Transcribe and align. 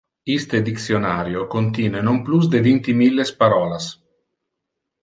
Iste 0.35 0.61
dictionario 0.69 1.45
contine 1.53 1.99
non 2.09 2.17
plus 2.27 2.45
de 2.53 2.59
vinti 2.69 2.91
milles 2.99 3.31
parolas. 3.41 3.85